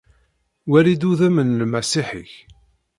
[0.69, 2.33] Wali-d udem n lmasiḥ-ik!